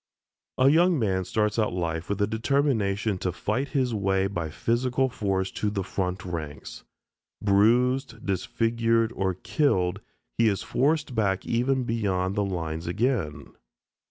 A 0.57 0.69
young 0.69 0.97
man 0.97 1.25
starts 1.25 1.59
out 1.59 1.73
in 1.73 1.77
life 1.77 2.09
with 2.09 2.17
the 2.17 2.25
determination 2.25 3.19
to 3.19 3.31
fight 3.31 3.67
his 3.67 3.93
way 3.93 4.25
by 4.25 4.49
physical 4.49 5.09
force 5.09 5.51
to 5.51 5.69
the 5.69 5.83
front 5.83 6.25
ranks. 6.25 6.83
Bruised, 7.39 8.25
disfigured, 8.25 9.13
or 9.15 9.35
killed, 9.35 10.01
he 10.39 10.47
is 10.47 10.63
forced 10.63 11.13
back 11.13 11.45
even 11.45 11.83
beyond 11.83 12.33
the 12.33 12.43
lines 12.43 12.87
again. 12.87 13.53